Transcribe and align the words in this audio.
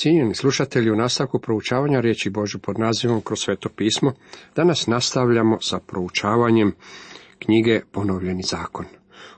Cijenjeni 0.00 0.34
slušatelji, 0.34 0.90
u 0.90 0.96
nastavku 0.96 1.38
proučavanja 1.38 2.00
riječi 2.00 2.30
Božju 2.30 2.60
pod 2.60 2.78
nazivom 2.78 3.20
kroz 3.20 3.38
sveto 3.38 3.68
pismo, 3.68 4.12
danas 4.56 4.86
nastavljamo 4.86 5.58
sa 5.60 5.78
proučavanjem 5.78 6.72
knjige 7.38 7.80
Ponovljeni 7.92 8.42
zakon. 8.42 8.84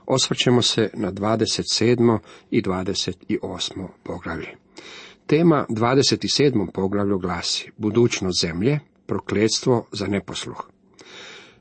Osvrćemo 0.05 0.61
se 0.61 0.89
na 0.93 1.11
27. 1.11 2.19
i 2.51 2.61
28. 2.61 3.87
poglavlje. 4.03 4.55
Tema 5.27 5.65
27. 5.69 6.71
poglavlju 6.73 7.19
glasi 7.19 7.71
Budućnost 7.77 8.41
zemlje, 8.41 8.79
prokletstvo 9.05 9.85
za 9.91 10.07
neposluh. 10.07 10.67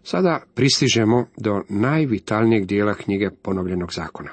Sada 0.03 0.43
pristižemo 0.55 1.27
do 1.37 1.63
najvitalnijeg 1.69 2.67
dijela 2.67 2.95
knjige 2.95 3.31
Ponovljenog 3.43 3.93
zakona. 3.93 4.31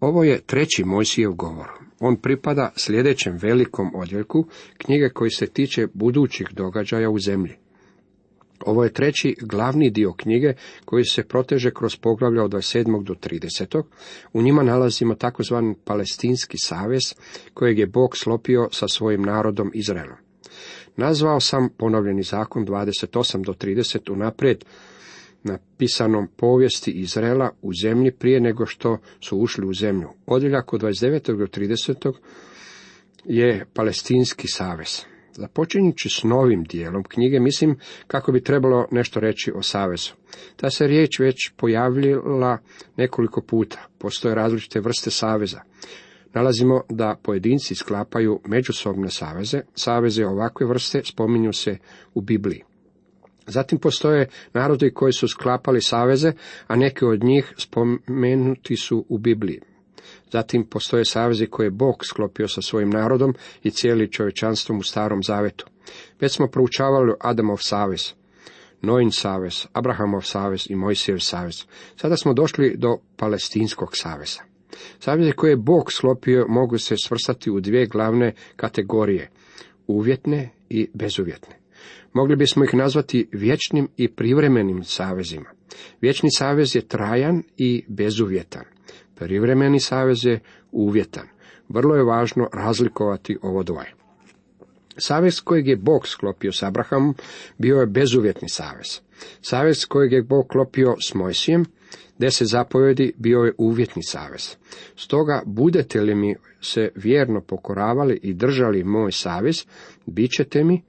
Ovo 0.00 0.24
je 0.24 0.40
treći 0.40 0.84
Mojsijev 0.84 1.32
govor. 1.32 1.89
On 2.00 2.16
pripada 2.16 2.72
sljedećem 2.76 3.36
velikom 3.42 3.90
odjeljku 3.94 4.46
knjige 4.78 5.08
koji 5.08 5.30
se 5.30 5.46
tiče 5.46 5.86
budućih 5.94 6.46
događaja 6.52 7.10
u 7.10 7.18
zemlji. 7.18 7.52
Ovo 8.66 8.84
je 8.84 8.92
treći 8.92 9.36
glavni 9.40 9.90
dio 9.90 10.12
knjige 10.12 10.54
koji 10.84 11.04
se 11.04 11.22
proteže 11.22 11.70
kroz 11.70 11.96
poglavlja 11.96 12.44
od 12.44 12.50
27. 12.50 13.04
do 13.04 13.14
30. 13.14 13.82
U 14.32 14.42
njima 14.42 14.62
nalazimo 14.62 15.14
takozvani 15.14 15.74
palestinski 15.84 16.58
savez 16.58 17.02
kojeg 17.54 17.78
je 17.78 17.86
Bog 17.86 18.16
slopio 18.16 18.68
sa 18.72 18.88
svojim 18.88 19.22
narodom 19.22 19.70
Izraelom. 19.74 20.16
Nazvao 20.96 21.40
sam 21.40 21.68
ponovljeni 21.76 22.22
zakon 22.22 22.66
28 22.66 23.44
do 23.44 23.52
30 23.52 24.12
unaprijed 24.12 24.64
napisanom 25.44 26.28
povijesti 26.36 26.90
Izraela 26.90 27.50
u 27.62 27.72
zemlji 27.82 28.12
prije 28.12 28.40
nego 28.40 28.66
što 28.66 28.98
su 29.20 29.38
ušli 29.38 29.66
u 29.66 29.74
zemlju. 29.74 30.08
Odjeljak 30.26 30.72
od 30.72 30.80
29. 30.80 31.36
do 31.38 31.46
30. 31.46 32.12
je 33.24 33.66
Palestinski 33.74 34.48
savez. 34.48 35.04
Započinjući 35.32 36.08
s 36.08 36.22
novim 36.22 36.64
dijelom 36.64 37.04
knjige, 37.04 37.40
mislim 37.40 37.76
kako 38.06 38.32
bi 38.32 38.42
trebalo 38.42 38.86
nešto 38.90 39.20
reći 39.20 39.52
o 39.54 39.62
savezu. 39.62 40.12
Ta 40.56 40.70
se 40.70 40.86
riječ 40.86 41.18
već 41.18 41.36
pojavljila 41.56 42.58
nekoliko 42.96 43.42
puta. 43.42 43.86
Postoje 43.98 44.34
različite 44.34 44.80
vrste 44.80 45.10
saveza. 45.10 45.60
Nalazimo 46.34 46.82
da 46.88 47.16
pojedinci 47.22 47.74
sklapaju 47.74 48.40
međusobne 48.46 49.10
saveze. 49.10 49.60
Saveze 49.74 50.26
ovakve 50.26 50.66
vrste 50.66 51.02
spominju 51.04 51.52
se 51.52 51.78
u 52.14 52.20
Bibliji. 52.20 52.62
Zatim 53.46 53.78
postoje 53.78 54.28
narodi 54.52 54.90
koji 54.94 55.12
su 55.12 55.28
sklapali 55.28 55.80
saveze, 55.80 56.32
a 56.66 56.76
neki 56.76 57.04
od 57.04 57.24
njih 57.24 57.54
spomenuti 57.56 58.76
su 58.76 59.04
u 59.08 59.18
Bibliji. 59.18 59.60
Zatim 60.32 60.66
postoje 60.66 61.04
savezi 61.04 61.46
koje 61.46 61.66
je 61.66 61.70
Bog 61.70 62.04
sklopio 62.04 62.48
sa 62.48 62.62
svojim 62.62 62.90
narodom 62.90 63.34
i 63.62 63.70
cijeli 63.70 64.12
čovječanstvom 64.12 64.78
u 64.78 64.82
starom 64.82 65.22
zavetu. 65.22 65.66
Već 66.20 66.32
smo 66.32 66.46
proučavali 66.46 67.12
Adamov 67.20 67.56
savez, 67.56 68.12
Noin 68.82 69.10
savez, 69.12 69.66
Abrahamov 69.72 70.20
savez 70.20 70.66
i 70.70 70.76
Mojsijev 70.76 71.18
savez. 71.18 71.64
Sada 71.96 72.16
smo 72.16 72.34
došli 72.34 72.76
do 72.76 72.98
Palestinskog 73.16 73.90
saveza. 73.92 74.40
Saveze 74.98 75.32
koje 75.32 75.50
je 75.50 75.56
Bog 75.56 75.92
sklopio 75.92 76.46
mogu 76.48 76.78
se 76.78 76.94
svrstati 77.04 77.50
u 77.50 77.60
dvije 77.60 77.86
glavne 77.86 78.34
kategorije, 78.56 79.30
uvjetne 79.86 80.50
i 80.68 80.88
bezuvjetne. 80.94 81.59
Mogli 82.12 82.36
bismo 82.36 82.64
ih 82.64 82.74
nazvati 82.74 83.28
vječnim 83.32 83.88
i 83.96 84.08
privremenim 84.08 84.84
savezima. 84.84 85.50
Vječni 86.00 86.30
savez 86.30 86.76
je 86.76 86.88
trajan 86.88 87.42
i 87.56 87.84
bezuvjetan. 87.88 88.64
Privremeni 89.14 89.80
savez 89.80 90.24
je 90.24 90.40
uvjetan. 90.72 91.26
Vrlo 91.68 91.94
je 91.94 92.04
važno 92.04 92.48
razlikovati 92.52 93.38
ovo 93.42 93.62
dvoje. 93.62 93.94
Savez 94.96 95.40
kojeg 95.40 95.68
je 95.68 95.76
Bog 95.76 96.08
sklopio 96.08 96.52
s 96.52 96.62
Abrahamom 96.62 97.14
bio 97.58 97.76
je 97.76 97.86
bezuvjetni 97.86 98.48
savez. 98.48 99.00
Savez 99.42 99.84
kojeg 99.84 100.12
je 100.12 100.22
Bog 100.22 100.46
sklopio 100.50 100.94
s 101.08 101.14
Mojsijem, 101.14 101.64
deset 102.18 102.48
zapovjedi, 102.48 103.12
bio 103.16 103.38
je 103.38 103.54
uvjetni 103.58 104.02
savez. 104.02 104.56
Stoga 104.96 105.42
budete 105.46 106.00
li 106.00 106.14
mi 106.14 106.34
se 106.60 106.88
vjerno 106.94 107.40
pokoravali 107.40 108.20
i 108.22 108.34
držali 108.34 108.84
moj 108.84 109.12
savez, 109.12 109.66
bit 110.06 110.30
ćete 110.30 110.64
mi 110.64 110.82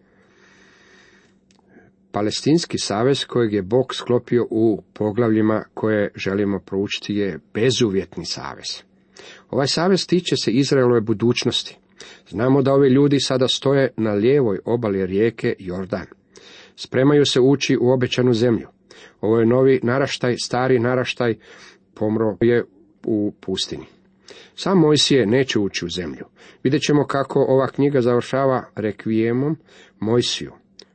Palestinski 2.12 2.78
savez 2.78 3.26
kojeg 3.26 3.54
je 3.54 3.62
Bog 3.62 3.96
sklopio 3.96 4.48
u 4.50 4.84
poglavljima 4.94 5.64
koje 5.74 6.12
želimo 6.16 6.60
proučiti 6.60 7.16
je 7.16 7.40
bezuvjetni 7.54 8.26
savez. 8.26 8.84
Ovaj 9.50 9.68
savez 9.68 10.08
tiče 10.08 10.36
se 10.36 10.52
Izraelove 10.52 11.02
budućnosti. 11.02 11.78
Znamo 12.30 12.62
da 12.62 12.74
ovi 12.74 12.90
ljudi 12.90 13.20
sada 13.20 13.48
stoje 13.48 13.94
na 13.98 14.12
lijevoj 14.12 14.60
obali 14.66 15.06
rijeke 15.06 15.56
Jordan. 15.60 16.06
Spremaju 16.76 17.26
se 17.26 17.40
ući 17.40 17.78
u 17.82 17.92
obećanu 17.92 18.34
zemlju. 18.34 18.68
Ovo 19.22 19.40
je 19.40 19.46
novi 19.46 19.80
naraštaj, 19.84 20.36
stari 20.38 20.80
naraštaj, 20.80 21.36
pomro 21.94 22.38
je 22.42 22.64
u 23.06 23.34
pustini. 23.42 23.86
Sam 24.56 24.80
Mojsije 24.80 25.26
neće 25.26 25.60
ući 25.60 25.86
u 25.86 25.90
zemlju. 25.90 26.26
Vidjet 26.64 26.82
ćemo 26.82 27.06
kako 27.06 27.40
ova 27.40 27.68
knjiga 27.68 28.02
završava 28.02 28.64
rekvijemom 28.76 29.58
Mojsiju. 30.00 30.52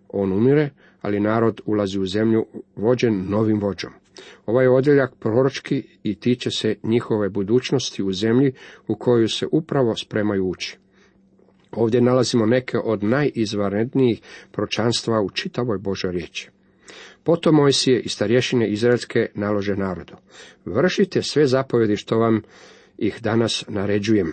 On 0.08 0.32
umire, 0.32 0.70
ali 1.06 1.20
narod 1.20 1.60
ulazi 1.64 1.98
u 1.98 2.06
zemlju 2.06 2.46
vođen 2.76 3.24
novim 3.28 3.60
vođom. 3.60 3.92
Ovaj 4.46 4.66
odjeljak 4.66 5.14
proročki 5.20 5.82
i 6.02 6.14
tiče 6.14 6.50
se 6.50 6.74
njihove 6.82 7.28
budućnosti 7.28 8.02
u 8.02 8.12
zemlji 8.12 8.52
u 8.88 8.96
koju 8.96 9.28
se 9.28 9.46
upravo 9.52 9.96
spremaju 9.96 10.48
ući. 10.48 10.78
Ovdje 11.72 12.00
nalazimo 12.00 12.46
neke 12.46 12.78
od 12.78 13.04
najizvanrednijih 13.04 14.20
pročanstva 14.52 15.20
u 15.20 15.30
čitavoj 15.30 15.78
Božoj 15.78 16.12
riječi. 16.12 16.50
Potom 17.24 17.54
Mojsije 17.54 18.00
i 18.00 18.08
starješine 18.08 18.68
Izraelske 18.68 19.26
nalože 19.34 19.76
narodu. 19.76 20.14
Vršite 20.64 21.22
sve 21.22 21.46
zapovjedi 21.46 21.96
što 21.96 22.18
vam 22.18 22.42
ih 22.98 23.18
danas 23.22 23.64
naređujem. 23.68 24.32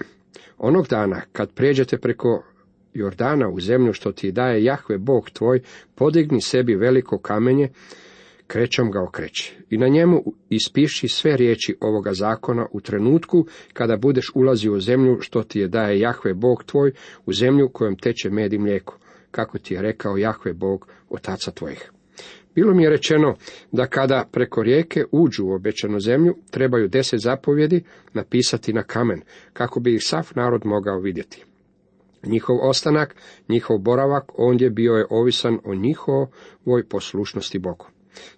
Onog 0.58 0.88
dana, 0.88 1.22
kad 1.32 1.54
pređete 1.54 1.98
preko 1.98 2.44
Jordana 2.94 3.50
u 3.50 3.60
zemlju 3.60 3.94
što 3.94 4.12
ti 4.12 4.32
daje 4.32 4.64
Jahve 4.64 4.98
Bog 4.98 5.30
tvoj, 5.30 5.62
podigni 5.96 6.42
sebi 6.42 6.76
veliko 6.76 7.18
kamenje, 7.18 7.70
krećom 8.48 8.92
ga 8.92 9.04
okreći. 9.04 9.56
I 9.70 9.78
na 9.78 9.88
njemu 9.88 10.24
ispiši 10.50 11.08
sve 11.08 11.38
riječi 11.38 11.78
ovoga 11.82 12.14
zakona 12.14 12.66
u 12.72 12.82
trenutku 12.82 13.46
kada 13.74 13.98
budeš 13.98 14.32
ulazio 14.36 14.74
u 14.74 14.80
zemlju 14.80 15.18
što 15.22 15.44
ti 15.44 15.60
je 15.60 15.68
daje 15.68 16.00
Jahve 16.00 16.34
Bog 16.34 16.64
tvoj, 16.64 16.92
u 17.26 17.34
zemlju 17.34 17.70
kojom 17.70 17.96
teče 17.96 18.30
med 18.30 18.54
i 18.54 18.58
mlijeko, 18.58 18.98
kako 19.32 19.58
ti 19.58 19.74
je 19.74 19.82
rekao 19.82 20.18
Jahve 20.18 20.54
Bog 20.54 20.88
otaca 21.10 21.52
tvojih. 21.52 21.92
Bilo 22.56 22.74
mi 22.74 22.84
je 22.84 22.90
rečeno 22.90 23.36
da 23.72 23.88
kada 23.88 24.26
preko 24.32 24.64
rijeke 24.64 25.06
uđu 25.12 25.46
u 25.46 25.54
obećanu 25.54 26.00
zemlju, 26.00 26.36
trebaju 26.52 26.88
deset 26.88 27.20
zapovjedi 27.20 27.84
napisati 28.14 28.74
na 28.74 28.84
kamen, 28.84 29.22
kako 29.54 29.80
bi 29.80 29.96
ih 29.96 30.02
sav 30.04 30.32
narod 30.36 30.62
mogao 30.66 31.00
vidjeti. 31.00 31.46
Njihov 32.24 32.58
ostanak, 32.62 33.16
njihov 33.50 33.78
boravak 33.78 34.40
ondje 34.40 34.70
bio 34.70 34.94
je 34.94 35.06
ovisan 35.10 35.60
o 35.64 35.76
njihovoj 35.76 36.88
poslušnosti 36.90 37.60
Bogu. 37.60 37.86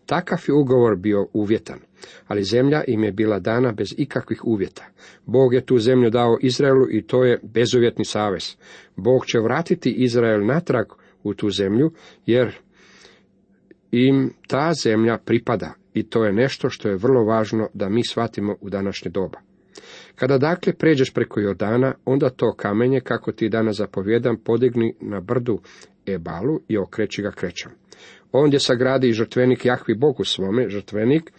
Takav 0.06 0.40
je 0.48 0.54
ugovor 0.54 0.96
bio 0.96 1.28
uvjetan, 1.34 1.80
ali 2.28 2.44
zemlja 2.44 2.84
im 2.88 3.04
je 3.04 3.12
bila 3.12 3.40
dana 3.40 3.72
bez 3.72 3.94
ikakvih 3.98 4.46
uvjeta. 4.46 4.86
Bog 5.26 5.54
je 5.54 5.66
tu 5.66 5.78
zemlju 5.78 6.10
dao 6.10 6.38
Izraelu 6.42 6.86
i 6.92 7.02
to 7.02 7.24
je 7.24 7.40
bezuvjetni 7.44 8.06
savez. 8.06 8.56
Bog 8.96 9.26
će 9.26 9.40
vratiti 9.40 9.92
Izrael 9.92 10.46
natrag 10.46 10.86
u 11.24 11.34
tu 11.34 11.50
zemlju, 11.50 11.92
jer 12.26 12.56
im 13.92 14.34
ta 14.48 14.74
zemlja 14.84 15.18
pripada 15.18 15.74
i 15.94 16.04
to 16.04 16.26
je 16.26 16.34
nešto 16.34 16.70
što 16.70 16.90
je 16.90 16.98
vrlo 16.98 17.24
važno 17.24 17.70
da 17.74 17.90
mi 17.90 18.08
shvatimo 18.08 18.56
u 18.62 18.70
današnje 18.70 19.12
doba. 19.12 19.40
Kada 20.16 20.38
dakle 20.38 20.74
pređeš 20.74 21.14
preko 21.14 21.40
Jordana, 21.40 21.94
onda 22.06 22.30
to 22.30 22.54
kamenje, 22.58 23.00
kako 23.00 23.32
ti 23.32 23.50
danas 23.50 23.78
zapovjedam, 23.78 24.38
podigni 24.38 24.96
na 25.00 25.20
brdu 25.22 25.60
Ebalu 26.06 26.60
i 26.68 26.78
okreći 26.78 27.22
ga 27.22 27.32
krećom. 27.32 27.72
Ondje 28.32 28.60
sagradi 28.60 29.10
i 29.10 29.14
žrtvenik 29.14 29.66
Jahvi 29.66 29.96
Bogu 29.96 30.24
svome, 30.24 30.70
žrtvenik 30.70 31.32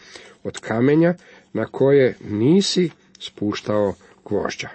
od 0.45 0.61
kamenja 0.61 1.15
na 1.53 1.65
koje 1.65 2.15
nisi 2.29 2.91
spuštao 3.19 3.95
gvožđa. 4.25 4.69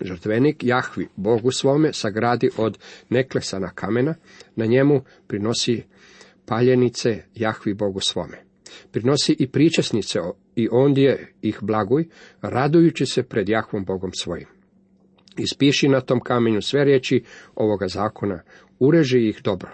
Žrtvenik 0.00 0.64
Jahvi 0.64 1.08
Bogu 1.16 1.50
svome 1.50 1.92
sagradi 1.92 2.50
od 2.56 2.78
neklesana 3.08 3.70
kamena, 3.74 4.14
na 4.56 4.66
njemu 4.66 5.00
prinosi 5.26 5.82
paljenice 6.46 7.22
Jahvi 7.34 7.74
Bogu 7.74 8.00
svome. 8.00 8.38
Prinosi 8.90 9.36
i 9.38 9.48
pričesnice 9.48 10.18
i 10.56 10.68
ondje 10.72 11.34
ih 11.42 11.58
blaguj, 11.62 12.08
radujući 12.42 13.06
se 13.06 13.22
pred 13.22 13.48
Jahvom 13.48 13.84
Bogom 13.84 14.10
svojim. 14.12 14.46
Ispiši 15.38 15.88
na 15.88 16.00
tom 16.00 16.20
kamenju 16.20 16.62
sve 16.62 16.84
riječi 16.84 17.24
ovoga 17.54 17.88
zakona, 17.88 18.42
ureži 18.78 19.28
ih 19.28 19.40
dobro. 19.44 19.70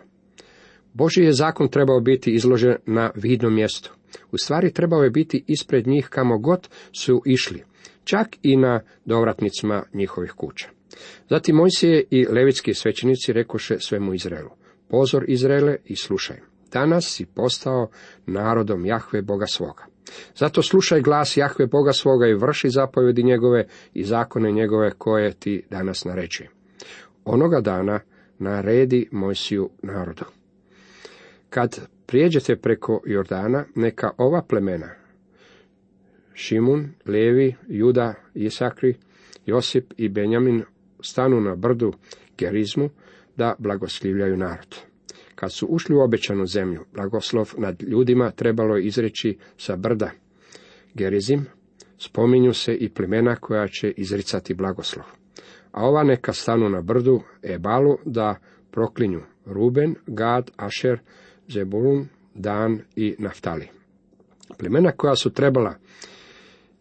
Božji 0.92 1.24
je 1.24 1.32
zakon 1.32 1.68
trebao 1.68 2.00
biti 2.00 2.32
izložen 2.32 2.76
na 2.86 3.10
vidnom 3.14 3.54
mjestu. 3.54 3.94
U 4.32 4.38
stvari 4.38 4.72
trebao 4.72 5.02
je 5.02 5.10
biti 5.10 5.44
ispred 5.46 5.86
njih 5.86 6.06
kamo 6.10 6.38
god 6.38 6.68
su 6.92 7.22
išli. 7.26 7.62
čak 8.04 8.28
i 8.42 8.56
na 8.56 8.80
dovratnicima 9.04 9.82
njihovih 9.94 10.32
kuća. 10.32 10.68
Zatim 11.30 11.56
Mojsije 11.56 12.04
i 12.10 12.26
levitski 12.26 12.74
svećenici 12.74 13.32
rekoše 13.32 13.80
svemu 13.80 14.14
Izraelu, 14.14 14.50
pozor 14.88 15.24
Izraele 15.28 15.76
i 15.84 15.96
slušaj, 15.96 16.36
danas 16.72 17.04
si 17.04 17.26
postao 17.26 17.88
narodom 18.26 18.86
Jahve 18.86 19.22
Boga 19.22 19.46
svoga. 19.46 19.86
Zato 20.36 20.62
slušaj 20.62 21.00
glas 21.00 21.36
Jahve 21.36 21.66
Boga 21.66 21.92
svoga 21.92 22.26
i 22.26 22.34
vrši 22.34 22.70
zapovjedi 22.70 23.22
njegove 23.22 23.66
i 23.94 24.04
zakone 24.04 24.52
njegove 24.52 24.90
koje 24.90 25.32
ti 25.32 25.62
danas 25.70 26.04
naređuje. 26.04 26.50
Onoga 27.24 27.60
dana 27.60 28.00
naredi 28.38 29.08
Mojsiju 29.12 29.70
narodu. 29.82 30.24
Kad 31.50 31.80
prijeđete 32.06 32.56
preko 32.56 33.00
Jordana, 33.06 33.64
neka 33.74 34.10
ova 34.16 34.42
plemena, 34.42 34.90
Šimun, 36.34 36.88
Levi, 37.06 37.54
Juda, 37.68 38.14
Isakri, 38.34 38.94
Josip 39.46 39.94
i 39.96 40.08
Benjamin 40.08 40.62
stanu 41.00 41.40
na 41.40 41.54
brdu 41.54 41.92
Gerizmu 42.38 42.90
da 43.36 43.54
blagoslivljaju 43.58 44.36
narod. 44.36 44.87
Kad 45.38 45.52
su 45.52 45.66
ušli 45.66 45.96
u 45.96 46.00
obećanu 46.00 46.46
zemlju, 46.46 46.84
blagoslov 46.94 47.54
nad 47.58 47.82
ljudima 47.82 48.30
trebalo 48.30 48.76
je 48.76 48.86
izreći 48.86 49.38
sa 49.56 49.76
brda 49.76 50.10
Gerizim, 50.94 51.46
spominju 51.98 52.54
se 52.54 52.74
i 52.74 52.88
plemena 52.88 53.36
koja 53.36 53.68
će 53.68 53.90
izricati 53.96 54.54
blagoslov. 54.54 55.04
A 55.72 55.86
ova 55.86 56.02
neka 56.02 56.32
stanu 56.32 56.68
na 56.68 56.82
brdu 56.82 57.20
Ebalu 57.42 57.96
da 58.04 58.36
proklinju 58.70 59.20
Ruben, 59.46 59.94
Gad, 60.06 60.50
Ašer, 60.56 60.98
Zebulun, 61.48 62.08
Dan 62.34 62.80
i 62.96 63.14
Naftali. 63.18 63.68
Plemena 64.58 64.92
koja 64.92 65.16
su 65.16 65.30
trebala 65.30 65.74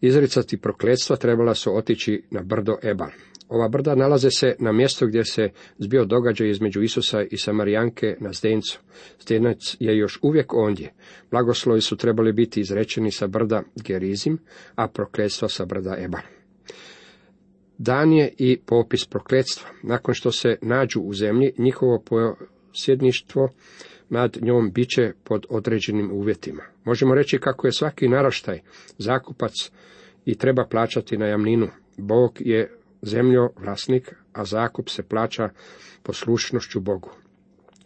izricati 0.00 0.56
prokletstva 0.56 1.16
trebala 1.16 1.54
su 1.54 1.76
otići 1.76 2.22
na 2.30 2.42
brdo 2.42 2.76
Ebal. 2.82 3.10
Ova 3.48 3.68
brda 3.68 3.94
nalaze 3.94 4.30
se 4.30 4.56
na 4.58 4.72
mjestu 4.72 5.06
gdje 5.06 5.24
se 5.24 5.48
zbio 5.78 6.04
događaj 6.04 6.50
između 6.50 6.82
Isusa 6.82 7.22
i 7.30 7.36
Samarijanke 7.36 8.16
na 8.20 8.32
Zdencu. 8.32 8.80
Zdenac 9.20 9.76
je 9.80 9.96
još 9.98 10.18
uvijek 10.22 10.54
ondje. 10.54 10.92
Blagoslovi 11.30 11.80
su 11.80 11.96
trebali 11.96 12.32
biti 12.32 12.60
izrečeni 12.60 13.10
sa 13.10 13.26
brda 13.26 13.62
Gerizim, 13.84 14.38
a 14.74 14.88
prokletstva 14.88 15.48
sa 15.48 15.64
brda 15.64 15.96
Ebar. 15.98 16.22
Dan 17.78 18.12
je 18.12 18.34
i 18.38 18.58
popis 18.66 19.06
prokletstva. 19.06 19.68
Nakon 19.82 20.14
što 20.14 20.32
se 20.32 20.56
nađu 20.62 21.00
u 21.00 21.14
zemlji, 21.14 21.52
njihovo 21.58 22.02
posjedništvo 22.04 23.48
nad 24.08 24.38
njom 24.40 24.70
bit 24.70 24.88
će 24.88 25.12
pod 25.24 25.46
određenim 25.48 26.12
uvjetima. 26.12 26.62
Možemo 26.84 27.14
reći 27.14 27.38
kako 27.38 27.66
je 27.66 27.72
svaki 27.72 28.08
naraštaj 28.08 28.60
zakupac 28.98 29.52
i 30.24 30.34
treba 30.34 30.64
plaćati 30.64 31.16
najamninu. 31.16 31.68
Bog 31.96 32.32
je 32.40 32.77
zemljo 33.02 33.48
vlasnik, 33.56 34.14
a 34.32 34.44
zakup 34.44 34.88
se 34.88 35.02
plaća 35.02 35.48
poslušnošću 36.02 36.80
Bogu. 36.80 37.10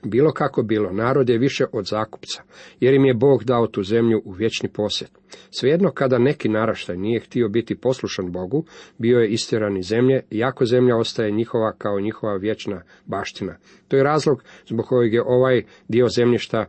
Bilo 0.04 0.32
kako 0.32 0.62
bilo, 0.62 0.92
narod 0.92 1.28
je 1.28 1.38
više 1.38 1.64
od 1.72 1.86
zakupca, 1.86 2.42
jer 2.80 2.94
im 2.94 3.04
je 3.04 3.14
Bog 3.14 3.44
dao 3.44 3.66
tu 3.66 3.82
zemlju 3.82 4.22
u 4.24 4.32
vječni 4.32 4.68
posjed. 4.68 5.08
Svejedno 5.50 5.90
kada 5.90 6.18
neki 6.18 6.48
naraštaj 6.48 6.96
nije 6.96 7.20
htio 7.20 7.48
biti 7.48 7.80
poslušan 7.80 8.32
Bogu, 8.32 8.64
bio 8.98 9.18
je 9.18 9.28
istjeran 9.28 9.76
iz 9.76 9.86
zemlje, 9.86 10.22
iako 10.30 10.64
zemlja 10.64 10.96
ostaje 10.96 11.30
njihova 11.30 11.72
kao 11.78 12.00
njihova 12.00 12.36
vječna 12.36 12.82
baština. 13.06 13.56
To 13.88 13.96
je 13.96 14.02
razlog 14.02 14.44
zbog 14.68 14.86
kojeg 14.86 15.12
je 15.12 15.22
ovaj 15.22 15.62
dio 15.88 16.08
zemljišta 16.08 16.66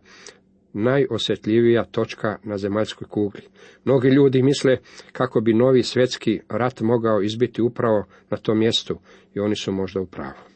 najosjetljivija 0.74 1.84
točka 1.84 2.38
na 2.44 2.58
zemaljskoj 2.58 3.08
kugli. 3.08 3.42
Mnogi 3.86 4.08
ljudi 4.08 4.44
misle 4.44 4.78
kako 5.12 5.42
bi 5.42 5.54
novi 5.54 5.84
svjetski 5.84 6.42
rat 6.50 6.82
mogao 6.82 7.22
izbiti 7.22 7.62
upravo 7.62 8.06
na 8.30 8.38
tom 8.38 8.60
mjestu 8.60 9.00
i 9.34 9.40
oni 9.40 9.56
su 9.56 9.72
možda 9.72 10.02
u 10.02 10.06
pravu. 10.06 10.54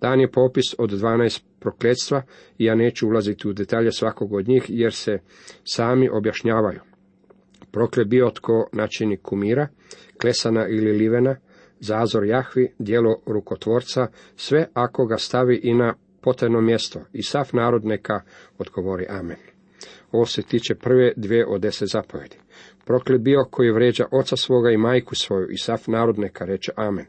Dan 0.00 0.20
je 0.20 0.30
popis 0.30 0.74
od 0.78 0.90
12 0.90 1.42
prokletstva 1.60 2.22
i 2.58 2.64
ja 2.64 2.74
neću 2.74 3.08
ulaziti 3.08 3.48
u 3.48 3.52
detalje 3.52 3.92
svakog 3.92 4.32
od 4.32 4.48
njih 4.48 4.64
jer 4.68 4.92
se 4.92 5.18
sami 5.64 6.08
objašnjavaju. 6.08 6.80
Proklet 7.72 8.08
bio 8.08 8.30
tko 8.30 8.68
načini 8.72 9.16
kumira, 9.16 9.68
klesana 10.20 10.68
ili 10.68 10.92
livena, 10.92 11.36
zazor 11.80 12.24
Jahvi, 12.24 12.72
dijelo 12.78 13.22
rukotvorca, 13.26 14.06
sve 14.36 14.66
ako 14.74 15.06
ga 15.06 15.16
stavi 15.16 15.60
i 15.62 15.74
na 15.74 15.94
potrebno 16.20 16.60
mjesto 16.60 17.00
i 17.12 17.22
sav 17.22 17.50
narod 17.52 17.84
neka 17.84 18.20
odgovori 18.58 19.06
amen. 19.08 19.36
Ovo 20.12 20.26
se 20.26 20.42
tiče 20.42 20.74
prve 20.74 21.12
dvije 21.16 21.46
od 21.46 21.60
deset 21.60 21.88
zapovjedi. 21.88 22.36
Proklet 22.84 23.20
bio 23.20 23.44
koji 23.50 23.72
vređa 23.72 24.04
oca 24.12 24.36
svoga 24.36 24.70
i 24.70 24.76
majku 24.76 25.14
svoju 25.14 25.48
i 25.50 25.58
sav 25.58 25.82
narod 25.86 26.18
neka 26.18 26.44
reče 26.44 26.72
amen. 26.76 27.06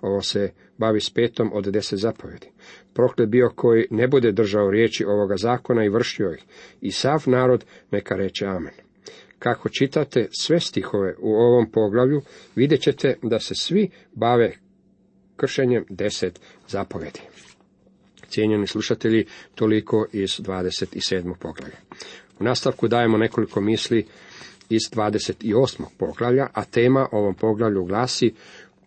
Ovo 0.00 0.22
se 0.22 0.52
bavi 0.78 1.00
s 1.00 1.10
petom 1.10 1.50
od 1.54 1.64
deset 1.64 1.98
zapovjedi. 1.98 2.50
Proklet 2.94 3.28
bio 3.28 3.50
koji 3.56 3.86
ne 3.90 4.08
bude 4.08 4.32
držao 4.32 4.70
riječi 4.70 5.04
ovoga 5.04 5.36
zakona 5.36 5.84
i 5.84 5.88
vršio 5.88 6.32
ih. 6.32 6.44
I 6.80 6.90
sav 6.90 7.22
narod 7.26 7.64
neka 7.90 8.16
reče 8.16 8.46
amen. 8.46 8.74
Kako 9.38 9.68
čitate 9.68 10.28
sve 10.30 10.60
stihove 10.60 11.14
u 11.18 11.34
ovom 11.34 11.70
poglavlju, 11.70 12.22
vidjet 12.56 12.80
ćete 12.80 13.16
da 13.22 13.38
se 13.38 13.54
svi 13.54 13.90
bave 14.12 14.52
kršenjem 15.36 15.84
deset 15.88 16.40
zapovjedi. 16.68 17.20
Cijenjeni 18.28 18.66
slušatelji, 18.66 19.26
toliko 19.54 20.06
iz 20.12 20.30
27. 20.40 21.34
poglavlja. 21.40 21.76
U 22.38 22.44
nastavku 22.44 22.88
dajemo 22.88 23.18
nekoliko 23.18 23.60
misli 23.60 24.06
iz 24.68 24.82
28. 24.92 25.82
poglavlja, 25.98 26.48
a 26.52 26.64
tema 26.64 27.08
ovom 27.12 27.34
poglavlju 27.34 27.84
glasi 27.84 28.34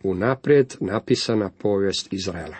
unaprijed 0.03 0.75
napisana 0.79 1.49
povijest 1.57 2.13
Izraela. 2.13 2.55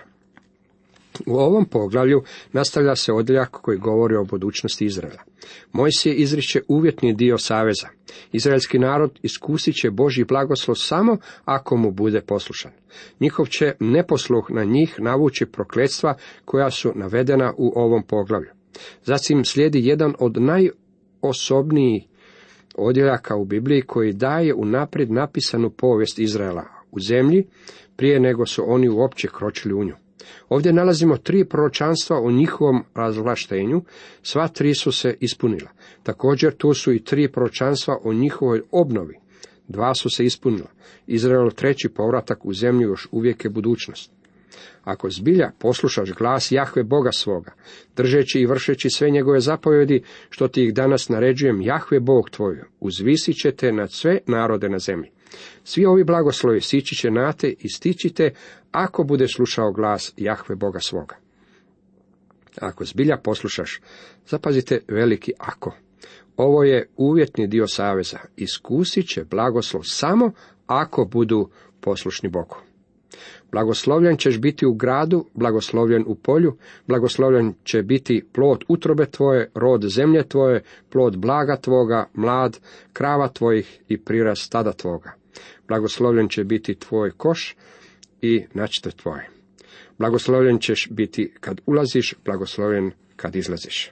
U 1.26 1.36
ovom 1.36 1.66
poglavlju 1.66 2.24
nastavlja 2.54 2.96
se 2.96 3.14
odjeljak 3.14 3.50
koji 3.50 3.78
govori 3.78 4.16
o 4.16 4.24
budućnosti 4.24 4.86
Izraela. 4.86 5.27
Mojsije 5.72 6.16
izriče 6.16 6.62
uvjetni 6.68 7.14
dio 7.14 7.38
saveza. 7.38 7.88
Izraelski 8.32 8.80
narod 8.80 9.20
iskusit 9.24 9.76
će 9.76 9.92
Božji 9.92 10.26
blagoslov 10.26 10.76
samo 10.76 11.18
ako 11.46 11.78
mu 11.78 11.92
bude 11.92 12.22
poslušan. 12.22 12.72
Njihov 13.20 13.46
će 13.46 13.74
neposluh 13.80 14.46
na 14.50 14.64
njih 14.64 14.96
navući 15.00 15.46
prokletstva 15.46 16.16
koja 16.46 16.72
su 16.72 16.92
navedena 16.96 17.54
u 17.58 17.72
ovom 17.76 18.04
poglavlju. 18.04 18.50
Zatim 19.04 19.46
slijedi 19.46 19.88
jedan 19.88 20.14
od 20.20 20.38
najosobnijih 20.42 22.04
odjeljaka 22.76 23.36
u 23.36 23.46
Bibliji 23.46 23.82
koji 23.82 24.14
daje 24.14 24.54
unaprijed 24.54 25.12
napisanu 25.12 25.70
povijest 25.70 26.20
Izraela 26.20 26.66
u 26.92 27.00
zemlji 27.00 27.48
prije 27.96 28.20
nego 28.20 28.46
su 28.46 28.64
oni 28.68 28.90
uopće 28.90 29.28
kročili 29.38 29.74
u 29.74 29.84
nju. 29.84 29.96
Ovdje 30.50 30.74
nalazimo 30.74 31.18
tri 31.18 31.46
proročanstva 31.46 32.22
o 32.22 32.32
njihovom 32.32 32.84
razvlaštenju, 32.96 33.82
sva 34.22 34.48
tri 34.48 34.74
su 34.74 34.92
se 34.92 35.16
ispunila. 35.20 35.70
Također 36.04 36.56
tu 36.56 36.74
su 36.74 36.94
i 36.94 37.04
tri 37.04 37.32
proročanstva 37.32 37.98
o 38.04 38.14
njihovoj 38.14 38.62
obnovi. 38.72 39.16
Dva 39.68 39.96
su 39.96 40.10
se 40.10 40.26
ispunila. 40.26 40.70
Izrael 41.08 41.52
treći 41.52 41.90
povratak 41.90 42.46
u 42.46 42.54
zemlju 42.54 42.88
još 42.88 43.08
uvijek 43.12 43.44
je 43.44 43.50
budućnost. 43.50 44.12
Ako 44.84 45.10
zbilja 45.10 45.52
poslušaš 45.60 46.14
glas 46.14 46.52
Jahve 46.52 46.84
Boga 46.84 47.12
svoga, 47.12 47.52
držeći 47.96 48.40
i 48.40 48.46
vršeći 48.46 48.90
sve 48.90 49.10
njegove 49.10 49.40
zapovjedi, 49.40 50.04
što 50.30 50.48
ti 50.48 50.64
ih 50.64 50.74
danas 50.74 51.10
naređujem, 51.10 51.62
Jahve 51.62 52.00
Bog 52.00 52.30
tvoj, 52.30 52.62
uzvisit 52.80 53.36
ćete 53.36 53.72
nad 53.72 53.92
sve 53.92 54.20
narode 54.28 54.70
na 54.70 54.80
zemlji. 54.80 55.10
Svi 55.64 55.86
ovi 55.86 56.04
blagoslovi 56.04 56.62
sići 56.62 56.96
će 56.96 57.12
na 57.12 57.34
te 57.34 57.54
i 57.60 57.70
stićite 57.70 58.34
ako 58.72 59.04
bude 59.04 59.28
slušao 59.28 59.72
glas 59.72 60.14
Jahve 60.18 60.56
Boga 60.56 60.80
svoga. 60.80 61.16
Ako 62.62 62.86
zbilja 62.86 63.18
poslušaš, 63.18 63.82
zapazite 64.28 64.80
veliki 64.88 65.32
ako. 65.40 65.76
Ovo 66.38 66.64
je 66.64 66.90
uvjetni 66.96 67.48
dio 67.48 67.68
saveza. 67.68 68.20
Iskusit 68.36 69.08
će 69.08 69.24
blagoslov 69.24 69.82
samo 69.84 70.32
ako 70.68 71.06
budu 71.06 71.50
poslušni 71.82 72.30
Bogu. 72.30 72.58
Blagoslovljen 73.52 74.18
ćeš 74.18 74.40
biti 74.40 74.66
u 74.66 74.74
gradu, 74.74 75.26
blagoslovljen 75.34 76.04
u 76.08 76.16
polju, 76.16 76.58
blagoslovljen 76.88 77.54
će 77.64 77.84
biti 77.84 78.26
plod 78.34 78.64
utrobe 78.68 79.06
tvoje, 79.06 79.52
rod 79.54 79.84
zemlje 79.84 80.24
tvoje, 80.24 80.64
plod 80.90 81.18
blaga 81.18 81.58
tvoga, 81.58 82.10
mlad, 82.14 82.60
krava 82.94 83.28
tvojih 83.28 83.80
i 83.88 83.98
prirast 83.98 84.42
stada 84.42 84.72
tvoga. 84.72 85.12
Blagoslovljen 85.68 86.30
će 86.30 86.44
biti 86.44 86.76
tvoj 86.76 87.12
koš 87.12 87.56
i 88.22 88.46
načite 88.54 88.92
tvoje. 88.92 89.30
Blagoslovljen 89.98 90.60
ćeš 90.60 90.88
biti 90.92 91.34
kad 91.40 91.62
ulaziš, 91.66 92.14
blagoslovljen 92.26 92.92
kad 93.16 93.36
izlaziš. 93.36 93.92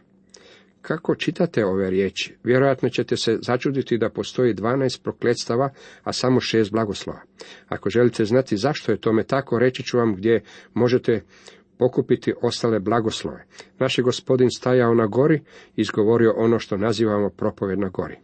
Kako 0.88 1.16
čitate 1.16 1.66
ove 1.66 1.90
riječi, 1.90 2.36
vjerojatno 2.44 2.90
ćete 2.90 3.18
se 3.18 3.38
začuditi 3.42 3.98
da 3.98 4.10
postoji 4.10 4.54
12 4.54 5.02
prokletstava, 5.02 5.70
a 6.04 6.14
samo 6.14 6.40
šest 6.40 6.72
blagoslova. 6.72 7.22
Ako 7.68 7.90
želite 7.90 8.26
znati 8.26 8.58
zašto 8.58 8.92
je 8.92 9.02
tome 9.02 9.24
tako, 9.24 9.60
reći 9.60 9.84
ću 9.84 9.98
vam 9.98 10.16
gdje 10.16 10.44
možete 10.74 11.24
pokupiti 11.78 12.34
ostale 12.42 12.80
blagoslove. 12.80 13.46
Naš 13.80 13.98
je 13.98 14.04
gospodin 14.04 14.50
stajao 14.58 14.94
na 14.94 15.08
gori 15.08 15.36
i 15.76 15.82
izgovorio 15.82 16.34
ono 16.38 16.60
što 16.60 16.78
nazivamo 16.78 17.30
propovjed 17.30 17.80
na 17.80 17.90
gori. 17.90 18.16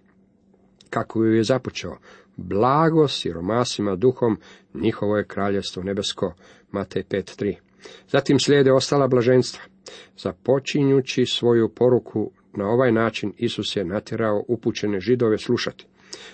kako 0.89 1.23
ju 1.23 1.35
je 1.35 1.43
započeo. 1.43 1.97
Blago 2.37 3.07
siromasima 3.07 3.95
duhom, 3.95 4.37
njihovo 4.73 5.17
je 5.17 5.27
kraljevstvo 5.27 5.83
nebesko. 5.83 6.33
Matej 6.71 7.03
5.3. 7.03 7.55
Zatim 8.07 8.39
slijede 8.39 8.71
ostala 8.71 9.07
blaženstva. 9.07 9.63
Započinjući 10.17 11.25
svoju 11.25 11.69
poruku 11.69 12.31
na 12.53 12.69
ovaj 12.69 12.91
način 12.91 13.33
Isus 13.37 13.75
je 13.75 13.85
natjerao 13.85 14.43
upućene 14.47 14.99
židove 14.99 15.37
slušati. 15.37 15.85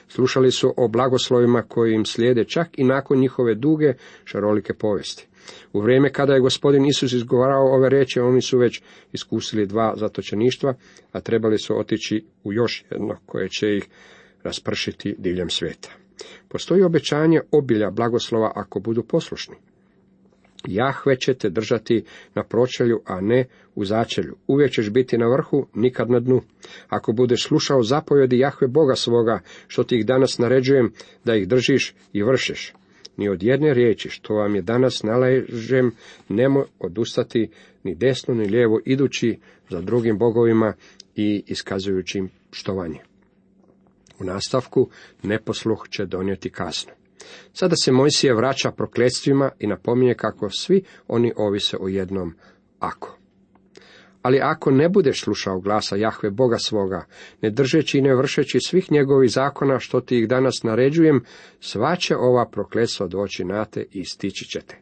Slušali 0.07 0.51
su 0.51 0.74
o 0.77 0.88
blagoslovima 0.88 1.62
koji 1.62 1.93
im 1.93 2.05
slijede 2.05 2.43
čak 2.43 2.67
i 2.77 2.83
nakon 2.83 3.19
njihove 3.19 3.55
duge 3.55 3.93
šarolike 4.25 4.74
povesti. 4.74 5.27
U 5.74 5.81
vrijeme 5.81 6.12
kada 6.12 6.33
je 6.33 6.39
gospodin 6.39 6.86
Isus 6.86 7.13
izgovarao 7.13 7.74
ove 7.74 7.89
riječi, 7.89 8.19
oni 8.19 8.41
su 8.41 8.57
već 8.57 8.81
iskusili 9.13 9.65
dva 9.65 9.93
zatočeništva, 9.97 10.74
a 11.12 11.21
trebali 11.21 11.57
su 11.57 11.79
otići 11.79 12.25
u 12.43 12.53
još 12.53 12.86
jedno 12.91 13.17
koje 13.25 13.50
će 13.50 13.75
ih 13.75 13.88
raspršiti 14.43 15.15
diljem 15.17 15.50
svijeta. 15.50 15.89
Postoji 16.47 16.83
obećanje 16.83 17.41
obilja 17.51 17.89
blagoslova 17.91 18.51
ako 18.55 18.79
budu 18.79 19.03
poslušni. 19.03 19.55
Jahve 20.67 21.15
će 21.19 21.33
te 21.33 21.50
držati 21.50 22.03
na 22.36 22.43
pročelju, 22.43 23.01
a 23.05 23.21
ne 23.21 23.45
u 23.75 23.86
začelju. 23.86 24.36
Uvijek 24.47 24.71
ćeš 24.71 24.89
biti 24.89 25.17
na 25.17 25.27
vrhu, 25.27 25.67
nikad 25.75 26.09
na 26.09 26.19
dnu. 26.19 26.41
Ako 26.88 27.12
budeš 27.12 27.43
slušao 27.47 27.83
zapovjedi 27.83 28.39
Jahve 28.39 28.67
Boga 28.67 28.95
svoga, 28.95 29.39
što 29.67 29.83
ti 29.83 29.97
ih 29.97 30.05
danas 30.05 30.38
naređujem, 30.38 30.91
da 31.25 31.36
ih 31.36 31.47
držiš 31.47 31.95
i 32.13 32.24
vršeš. 32.24 32.74
Ni 33.17 33.29
od 33.29 33.43
jedne 33.43 33.74
riječi, 33.74 34.09
što 34.09 34.33
vam 34.33 34.55
je 34.55 34.62
danas 34.62 35.03
nalažem, 35.03 35.91
nemo 36.29 36.65
odustati 36.79 37.50
ni 37.83 37.95
desno 37.95 38.33
ni 38.33 38.45
lijevo, 38.45 38.79
idući 38.86 39.39
za 39.69 39.81
drugim 39.81 40.17
bogovima 40.17 40.74
i 41.15 41.43
iskazujući 41.47 42.17
im 42.17 42.29
štovanje. 42.51 43.00
U 44.19 44.24
nastavku 44.24 44.89
neposluh 45.24 45.89
će 45.89 46.05
donijeti 46.05 46.50
kasno. 46.50 46.93
Sada 47.53 47.75
se 47.75 47.91
Mojsije 47.91 48.33
vraća 48.33 48.71
prokletstvima 48.71 49.51
i 49.59 49.67
napominje 49.67 50.13
kako 50.13 50.50
svi 50.50 50.83
oni 51.07 51.33
ovise 51.36 51.77
o 51.79 51.88
jednom 51.88 52.33
ako. 52.79 53.17
Ali 54.21 54.39
ako 54.39 54.71
ne 54.71 54.89
budeš 54.89 55.21
slušao 55.21 55.59
glasa 55.59 55.95
Jahve 55.95 56.29
Boga 56.29 56.57
svoga, 56.57 57.05
ne 57.41 57.50
držeći 57.50 57.97
i 57.97 58.01
ne 58.01 58.15
vršeći 58.15 58.59
svih 58.59 58.91
njegovih 58.91 59.31
zakona 59.31 59.79
što 59.79 60.01
ti 60.01 60.19
ih 60.19 60.27
danas 60.27 60.63
naređujem, 60.63 61.24
sva 61.59 61.95
će 61.95 62.15
ova 62.15 62.50
prokletstva 62.50 63.07
doći 63.07 63.45
na 63.45 63.65
te 63.65 63.86
i 63.91 64.05
stići 64.05 64.45
ćete. 64.45 64.77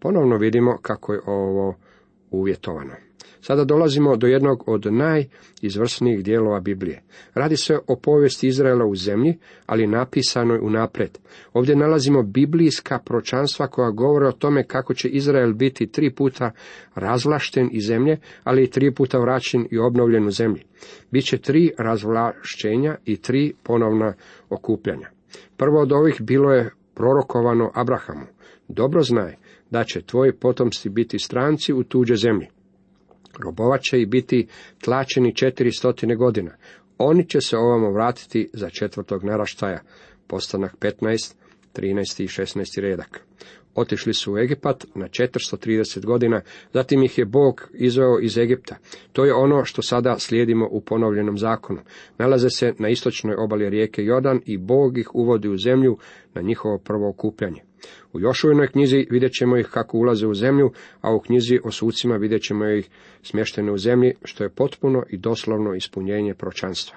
Ponovno 0.00 0.36
vidimo 0.36 0.78
kako 0.82 1.12
je 1.12 1.20
ovo 1.26 1.74
uvjetovano. 2.30 3.07
Sada 3.40 3.64
dolazimo 3.64 4.16
do 4.16 4.26
jednog 4.26 4.64
od 4.66 4.86
najizvrsnijih 4.92 6.24
dijelova 6.24 6.60
Biblije. 6.60 7.02
Radi 7.34 7.56
se 7.56 7.78
o 7.86 7.96
povijesti 7.96 8.48
Izraela 8.48 8.86
u 8.86 8.94
zemlji, 8.94 9.38
ali 9.66 9.86
napisanoj 9.86 10.58
unaprijed. 10.58 11.18
Ovdje 11.52 11.76
nalazimo 11.76 12.22
biblijska 12.22 12.98
pročanstva 12.98 13.66
koja 13.66 13.90
govore 13.90 14.26
o 14.26 14.32
tome 14.32 14.64
kako 14.64 14.94
će 14.94 15.08
Izrael 15.08 15.52
biti 15.52 15.86
tri 15.86 16.14
puta 16.14 16.50
razvlašten 16.94 17.68
iz 17.72 17.86
zemlje, 17.86 18.16
ali 18.44 18.64
i 18.64 18.70
tri 18.70 18.94
puta 18.94 19.18
vraćen 19.18 19.66
i 19.70 19.78
obnovljen 19.78 20.26
u 20.26 20.30
zemlji. 20.30 20.62
Biće 21.10 21.38
tri 21.38 21.70
razvlašćenja 21.78 22.96
i 23.04 23.16
tri 23.16 23.52
ponovna 23.62 24.14
okupljanja. 24.50 25.08
Prvo 25.56 25.80
od 25.80 25.92
ovih 25.92 26.16
bilo 26.20 26.52
je 26.52 26.70
prorokovano 26.94 27.70
Abrahamu. 27.74 28.26
Dobro 28.68 29.02
znaj 29.02 29.36
da 29.70 29.84
će 29.84 30.02
tvoji 30.02 30.32
potomci 30.32 30.90
biti 30.90 31.18
stranci 31.18 31.72
u 31.72 31.82
tuđe 31.82 32.16
zemlji. 32.16 32.46
Robovat 33.44 33.80
će 33.82 34.00
i 34.00 34.06
biti 34.06 34.46
tlačeni 34.84 35.34
četiri 35.34 35.72
stotine 35.72 36.16
godina. 36.16 36.50
Oni 36.98 37.28
će 37.28 37.40
se 37.40 37.56
ovamo 37.56 37.90
vratiti 37.90 38.50
za 38.52 38.70
četvrtog 38.70 39.24
naraštaja. 39.24 39.80
Postanak 40.26 40.76
15, 40.80 41.34
13 41.74 42.22
i 42.22 42.26
16 42.26 42.80
redak. 42.80 43.20
Otišli 43.74 44.14
su 44.14 44.32
u 44.32 44.38
Egipat 44.38 44.86
na 44.94 45.08
430 45.08 46.06
godina, 46.06 46.40
zatim 46.72 47.02
ih 47.02 47.18
je 47.18 47.24
Bog 47.24 47.68
izveo 47.74 48.18
iz 48.20 48.38
Egipta. 48.38 48.76
To 49.12 49.24
je 49.24 49.34
ono 49.34 49.64
što 49.64 49.82
sada 49.82 50.18
slijedimo 50.18 50.68
u 50.70 50.80
ponovljenom 50.80 51.38
zakonu. 51.38 51.80
Nalaze 52.18 52.50
se 52.50 52.74
na 52.78 52.88
istočnoj 52.88 53.34
obali 53.38 53.70
rijeke 53.70 54.02
Jordan 54.02 54.40
i 54.46 54.58
Bog 54.58 54.98
ih 54.98 55.14
uvodi 55.14 55.48
u 55.48 55.56
zemlju 55.56 55.98
na 56.34 56.42
njihovo 56.42 56.78
prvo 56.78 57.08
okupljanje. 57.08 57.67
U 58.12 58.20
Jošuvinoj 58.20 58.68
knjizi 58.68 59.06
vidjet 59.10 59.32
ćemo 59.32 59.56
ih 59.56 59.68
kako 59.70 59.98
ulaze 59.98 60.26
u 60.26 60.34
zemlju, 60.34 60.70
a 61.00 61.14
u 61.14 61.20
knjizi 61.20 61.58
o 61.64 61.70
sucima 61.70 62.16
vidjet 62.16 62.42
ćemo 62.42 62.68
ih 62.68 62.88
smještene 63.22 63.72
u 63.72 63.78
zemlji, 63.78 64.12
što 64.24 64.44
je 64.44 64.50
potpuno 64.50 65.02
i 65.10 65.16
doslovno 65.16 65.74
ispunjenje 65.74 66.34
pročanstva. 66.34 66.96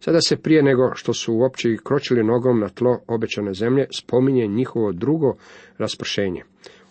Sada 0.00 0.20
se 0.20 0.36
prije 0.36 0.62
nego 0.62 0.90
što 0.94 1.12
su 1.12 1.34
uopće 1.34 1.76
kročili 1.84 2.24
nogom 2.24 2.60
na 2.60 2.68
tlo 2.68 3.00
obećane 3.06 3.54
zemlje, 3.54 3.86
spominje 3.90 4.46
njihovo 4.46 4.92
drugo 4.92 5.36
raspršenje. 5.78 6.42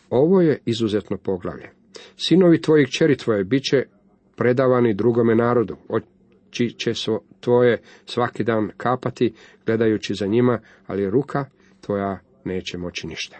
Ovo 0.09 0.41
je 0.41 0.59
izuzetno 0.65 1.17
poglavlje. 1.17 1.69
Sinovi 2.17 2.61
tvojih 2.61 2.89
čeri 2.89 3.17
tvoje 3.17 3.43
bit 3.43 3.63
će 3.63 3.83
predavani 4.35 4.93
drugome 4.93 5.35
narodu, 5.35 5.77
oči 5.89 6.69
će 6.69 6.93
so 6.93 7.19
tvoje 7.39 7.81
svaki 8.05 8.43
dan 8.43 8.71
kapati, 8.77 9.33
gledajući 9.65 10.13
za 10.13 10.25
njima, 10.25 10.59
ali 10.87 11.09
ruka 11.09 11.45
tvoja 11.81 12.19
neće 12.45 12.77
moći 12.77 13.07
ništa. 13.07 13.37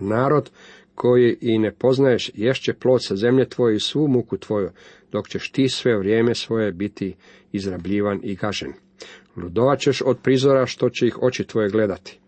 Narod 0.00 0.50
koji 0.94 1.36
i 1.40 1.58
ne 1.58 1.72
poznaješ 1.72 2.30
ješće 2.34 2.72
plod 2.72 3.04
sa 3.04 3.16
zemlje 3.16 3.48
tvoje 3.48 3.76
i 3.76 3.80
svu 3.80 4.08
muku 4.08 4.36
tvoju, 4.36 4.70
dok 5.12 5.28
ćeš 5.28 5.52
ti 5.52 5.68
sve 5.68 5.98
vrijeme 5.98 6.34
svoje 6.34 6.72
biti 6.72 7.14
izrabljivan 7.52 8.20
i 8.22 8.34
gažen. 8.34 8.72
Ludovat 9.36 9.80
ćeš 9.80 10.02
od 10.02 10.18
prizora 10.22 10.66
što 10.66 10.90
će 10.90 11.06
ih 11.06 11.22
oči 11.22 11.44
tvoje 11.44 11.68
gledati. 11.68 12.18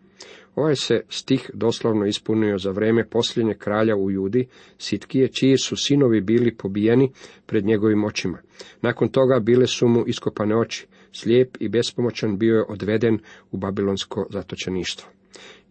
Ovaj 0.55 0.75
se 0.77 1.01
stih 1.09 1.51
doslovno 1.55 2.07
ispunio 2.07 2.59
za 2.59 2.71
vrijeme 2.71 3.09
posljednje 3.09 3.55
kralja 3.55 3.97
u 3.97 4.11
Judi, 4.11 4.47
Sitkije, 4.79 5.29
čiji 5.29 5.57
su 5.57 5.77
sinovi 5.77 6.21
bili 6.21 6.57
pobijeni 6.57 7.13
pred 7.47 7.65
njegovim 7.65 8.05
očima. 8.05 8.39
Nakon 8.83 9.09
toga 9.09 9.41
bile 9.41 9.67
su 9.67 9.89
mu 9.89 10.05
iskopane 10.07 10.57
oči, 10.57 10.87
slijep 11.13 11.57
i 11.61 11.69
bespomoćan 11.69 12.39
bio 12.39 12.55
je 12.55 12.65
odveden 12.69 13.19
u 13.51 13.57
babilonsko 13.57 14.27
zatočeništvo. 14.31 15.20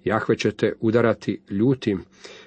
Jahve 0.04 0.38
ćete 0.38 0.74
udarati 0.80 1.42
ljutim 1.50 2.02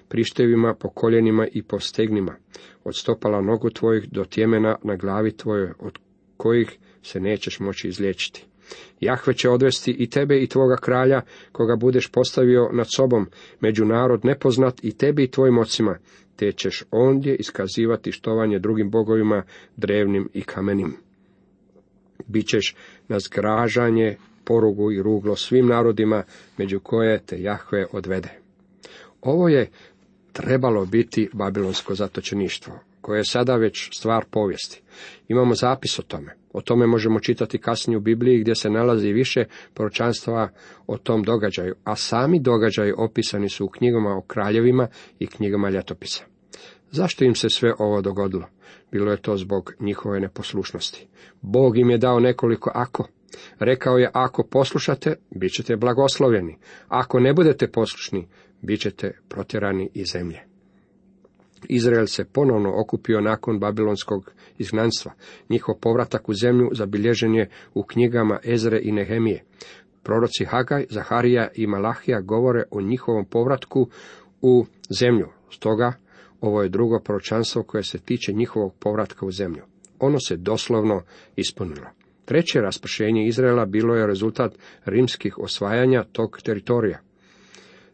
prištevima 0.08 0.74
po 0.74 0.88
koljenima 0.88 1.46
i 1.52 1.62
po 1.62 1.78
stegnima, 1.78 2.36
od 2.84 2.96
stopala 2.96 3.40
nogu 3.40 3.70
tvojih 3.70 4.08
do 4.10 4.24
tjemena 4.24 4.76
na 4.82 4.96
glavi 4.96 5.36
tvojoj, 5.36 5.72
od 5.78 5.98
kojih 6.36 6.78
se 7.02 7.20
nećeš 7.20 7.60
moći 7.60 7.88
izliječiti. 7.88 8.46
Jahve 9.00 9.34
će 9.34 9.48
odvesti 9.48 9.90
i 9.98 10.10
tebe 10.10 10.42
i 10.42 10.46
tvoga 10.46 10.76
kralja, 10.76 11.20
koga 11.52 11.76
budeš 11.76 12.08
postavio 12.08 12.68
nad 12.72 12.86
sobom, 12.96 13.26
među 13.60 13.84
narod 13.84 14.24
nepoznat 14.24 14.84
i 14.84 14.96
tebi 14.96 15.24
i 15.24 15.30
tvojim 15.30 15.58
ocima, 15.58 15.98
te 16.36 16.52
ćeš 16.52 16.84
ondje 16.90 17.36
iskazivati 17.36 18.12
štovanje 18.12 18.58
drugim 18.58 18.90
bogovima, 18.90 19.42
drevnim 19.76 20.28
i 20.34 20.42
kamenim. 20.42 20.96
Bićeš 22.26 22.76
na 23.08 23.18
zgražanje, 23.18 24.16
porugu 24.44 24.92
i 24.92 25.02
ruglo 25.02 25.36
svim 25.36 25.66
narodima, 25.66 26.22
među 26.58 26.80
koje 26.80 27.18
te 27.18 27.42
Jahve 27.42 27.86
odvede. 27.92 28.30
Ovo 29.22 29.48
je 29.48 29.70
trebalo 30.32 30.86
biti 30.86 31.28
babilonsko 31.32 31.94
zatočeništvo, 31.94 32.78
koje 33.00 33.18
je 33.18 33.24
sada 33.24 33.56
već 33.56 33.90
stvar 33.98 34.24
povijesti. 34.30 34.82
Imamo 35.28 35.54
zapis 35.54 35.98
o 35.98 36.02
tome. 36.02 36.34
O 36.52 36.60
tome 36.60 36.86
možemo 36.86 37.20
čitati 37.20 37.58
kasnije 37.58 37.96
u 37.96 38.00
Bibliji 38.00 38.40
gdje 38.40 38.54
se 38.54 38.70
nalazi 38.70 39.12
više 39.12 39.44
proročanstva 39.74 40.48
o 40.86 40.98
tom 40.98 41.22
događaju, 41.22 41.74
a 41.84 41.96
sami 41.96 42.40
događaji 42.40 42.92
opisani 42.96 43.48
su 43.48 43.64
u 43.64 43.68
knjigama 43.68 44.16
o 44.16 44.22
kraljevima 44.22 44.88
i 45.18 45.26
knjigama 45.26 45.70
ljetopisa. 45.70 46.24
Zašto 46.90 47.24
im 47.24 47.34
se 47.34 47.50
sve 47.50 47.72
ovo 47.78 48.00
dogodilo? 48.00 48.46
Bilo 48.92 49.10
je 49.10 49.22
to 49.22 49.36
zbog 49.36 49.74
njihove 49.80 50.20
neposlušnosti. 50.20 51.06
Bog 51.40 51.78
im 51.78 51.90
je 51.90 51.98
dao 51.98 52.20
nekoliko 52.20 52.70
ako. 52.74 53.08
Rekao 53.58 53.98
je, 53.98 54.10
ako 54.14 54.46
poslušate, 54.50 55.16
bit 55.30 55.52
ćete 55.52 55.76
blagoslovljeni. 55.76 56.58
Ako 56.88 57.20
ne 57.20 57.32
budete 57.32 57.70
poslušni, 57.70 58.28
bit 58.62 58.80
ćete 58.80 59.18
protjerani 59.28 59.90
iz 59.94 60.06
zemlje. 60.12 60.40
Izrael 61.68 62.06
se 62.06 62.24
ponovno 62.24 62.80
okupio 62.80 63.20
nakon 63.20 63.58
babilonskog 63.58 64.32
izgnanstva. 64.58 65.12
Njihov 65.48 65.74
povratak 65.80 66.28
u 66.28 66.34
zemlju 66.34 66.70
zabilježen 66.72 67.34
je 67.34 67.50
u 67.74 67.82
knjigama 67.82 68.38
Ezre 68.44 68.80
i 68.82 68.92
Nehemije. 68.92 69.44
Proroci 70.02 70.44
Hagaj, 70.44 70.86
Zaharija 70.90 71.48
i 71.54 71.66
Malahija 71.66 72.20
govore 72.20 72.62
o 72.70 72.80
njihovom 72.80 73.24
povratku 73.24 73.88
u 74.40 74.64
zemlju. 75.00 75.28
Stoga 75.50 75.92
ovo 76.40 76.62
je 76.62 76.68
drugo 76.68 77.00
proročanstvo 77.00 77.62
koje 77.62 77.84
se 77.84 77.98
tiče 77.98 78.32
njihovog 78.32 78.74
povratka 78.78 79.26
u 79.26 79.30
zemlju. 79.30 79.62
Ono 79.98 80.18
se 80.18 80.36
doslovno 80.36 81.02
ispunilo. 81.36 81.86
Treće 82.24 82.60
raspršenje 82.60 83.26
Izraela 83.26 83.64
bilo 83.64 83.94
je 83.94 84.06
rezultat 84.06 84.52
rimskih 84.84 85.38
osvajanja 85.38 86.04
tog 86.12 86.38
teritorija. 86.44 86.98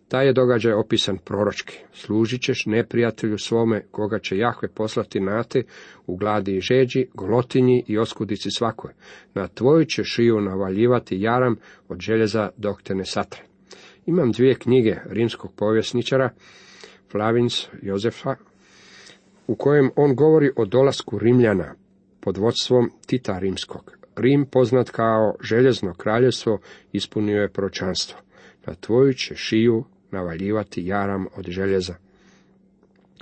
Taj 0.09 0.27
je 0.27 0.33
događaj 0.33 0.73
opisan 0.73 1.19
proročki. 1.25 1.79
Služit 1.93 2.43
ćeš 2.43 2.67
neprijatelju 2.67 3.39
svome, 3.39 3.83
koga 3.91 4.19
će 4.19 4.37
Jahve 4.37 4.69
poslati 4.69 5.21
na 5.21 5.43
te, 5.43 5.63
u 6.07 6.17
gladi 6.17 6.57
i 6.57 6.61
žeđi, 6.61 7.07
golotinji 7.15 7.85
i 7.87 7.99
oskudici 7.99 8.51
svakoj. 8.51 8.93
Na 9.35 9.49
tvoju 9.49 9.85
će 9.85 10.05
šiju 10.05 10.41
navaljivati 10.41 11.21
jaram 11.21 11.57
od 11.89 12.01
željeza 12.01 12.51
dok 12.57 12.83
te 12.83 12.95
ne 12.95 13.05
satre. 13.05 13.43
Imam 14.07 14.33
dvije 14.33 14.55
knjige 14.55 14.97
rimskog 15.07 15.53
povjesničara, 15.57 16.31
Flavins 17.11 17.67
Jozefa, 17.83 18.35
u 19.47 19.55
kojem 19.55 19.91
on 19.97 20.15
govori 20.15 20.51
o 20.57 20.65
dolasku 20.65 21.19
Rimljana 21.19 21.75
pod 22.21 22.37
vodstvom 22.37 22.91
Tita 23.07 23.39
Rimskog. 23.39 23.98
Rim, 24.19 24.47
poznat 24.47 24.91
kao 24.91 25.35
željezno 25.41 25.95
kraljevstvo, 25.95 26.59
ispunio 26.93 27.43
je 27.43 27.49
pročanstvo. 27.49 28.19
Na 28.67 28.75
tvoju 28.75 29.13
će 29.13 29.35
šiju 29.35 29.85
navaljivati 30.11 30.87
jaram 30.87 31.27
od 31.37 31.47
željeza. 31.49 31.95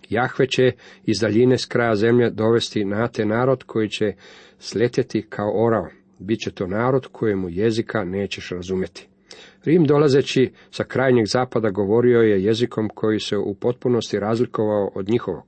Jahve 0.09 0.47
će 0.47 0.73
iz 1.05 1.19
daljine 1.21 1.59
s 1.59 1.67
kraja 1.67 1.95
zemlje 1.95 2.31
dovesti 2.31 2.85
na 2.85 3.09
te 3.09 3.25
narod 3.25 3.63
koji 3.63 3.89
će 3.89 4.13
sletjeti 4.59 5.27
kao 5.29 5.65
orao. 5.67 5.89
Biće 6.19 6.51
to 6.51 6.67
narod 6.67 7.07
kojemu 7.13 7.49
jezika 7.49 8.05
nećeš 8.05 8.51
razumjeti. 8.51 9.09
Rim 9.65 9.85
dolazeći 9.85 10.53
sa 10.71 10.85
krajnjeg 10.85 11.27
zapada 11.27 11.71
govorio 11.71 12.21
je 12.21 12.45
jezikom 12.45 12.89
koji 12.95 13.21
se 13.21 13.37
u 13.37 13.55
potpunosti 13.55 14.19
razlikovao 14.19 14.91
od 14.95 15.09
njihovog. 15.09 15.45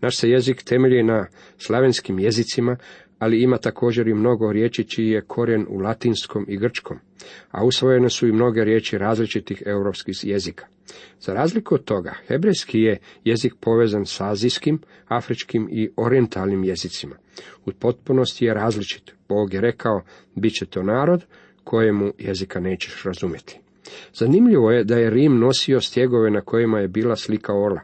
Naš 0.00 0.16
se 0.16 0.30
jezik 0.30 0.62
temelji 0.62 1.02
na 1.02 1.26
slavenskim 1.58 2.18
jezicima, 2.18 2.76
ali 3.18 3.42
ima 3.42 3.58
također 3.58 4.08
i 4.08 4.14
mnogo 4.14 4.52
riječi 4.52 4.84
čiji 4.84 5.08
je 5.08 5.22
korijen 5.22 5.66
u 5.68 5.78
latinskom 5.78 6.44
i 6.48 6.56
grčkom, 6.56 6.98
a 7.50 7.64
usvojene 7.64 8.10
su 8.10 8.26
i 8.26 8.32
mnoge 8.32 8.64
riječi 8.64 8.98
različitih 8.98 9.62
europskih 9.66 10.14
jezika. 10.22 10.66
Za 11.20 11.32
razliku 11.32 11.74
od 11.74 11.84
toga, 11.84 12.14
hebrejski 12.28 12.80
je 12.80 12.98
jezik 13.24 13.54
povezan 13.60 14.06
s 14.06 14.20
azijskim, 14.20 14.80
afričkim 15.08 15.68
i 15.70 15.90
orientalnim 15.96 16.64
jezicima. 16.64 17.16
U 17.66 17.70
potpunosti 17.72 18.44
je 18.44 18.54
različit. 18.54 19.14
Bog 19.28 19.54
je 19.54 19.60
rekao, 19.60 20.02
bit 20.34 20.52
će 20.52 20.66
to 20.66 20.82
narod 20.82 21.24
kojemu 21.64 22.12
jezika 22.18 22.60
nećeš 22.60 23.02
razumjeti. 23.02 23.60
Zanimljivo 24.14 24.70
je 24.70 24.84
da 24.84 24.96
je 24.96 25.10
Rim 25.10 25.38
nosio 25.38 25.80
stjegove 25.80 26.30
na 26.30 26.40
kojima 26.40 26.78
je 26.78 26.88
bila 26.88 27.16
slika 27.16 27.52
orla. 27.54 27.80